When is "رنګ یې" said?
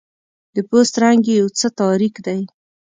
1.03-1.35